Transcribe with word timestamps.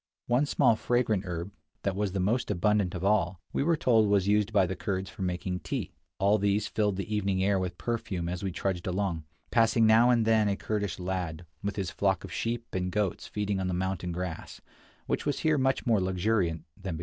One 0.25 0.47
small 0.47 0.75
fragrant 0.75 1.25
herb, 1.27 1.51
that 1.83 1.95
was 1.95 2.11
the 2.11 2.19
most 2.19 2.49
abundant 2.49 2.95
of 2.95 3.03
all, 3.05 3.39
we 3.53 3.61
were 3.61 3.77
told 3.77 4.09
was 4.09 4.27
used 4.27 4.51
by 4.51 4.65
the 4.65 4.75
Kurds 4.75 5.11
for 5.11 5.21
making 5.21 5.59
tea. 5.59 5.91
All 6.17 6.39
these 6.39 6.65
filled 6.65 6.95
the 6.95 7.15
evening 7.15 7.43
air 7.43 7.59
with 7.59 7.77
perfume 7.77 8.27
as 8.27 8.41
we 8.41 8.51
trudged 8.51 8.87
along, 8.87 9.25
passing 9.51 9.85
now 9.85 10.09
and 10.09 10.25
then 10.25 10.47
a 10.49 10.55
Kurdish 10.57 10.97
lad, 10.97 11.45
with 11.63 11.75
his 11.75 11.91
flock 11.91 12.23
of 12.23 12.33
sheep 12.33 12.65
and 12.73 12.91
goats 12.91 13.27
feeding 13.27 13.59
on 13.59 13.67
the 13.67 13.75
mountain 13.75 14.11
grass, 14.11 14.59
which 15.05 15.27
was 15.27 15.41
here 15.41 15.59
much 15.59 15.85
more 15.85 16.01
luxuriant 16.01 16.65
than 16.75 16.97
below. 16.97 16.99